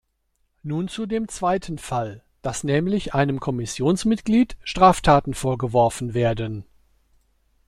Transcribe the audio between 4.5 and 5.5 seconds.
Straftaten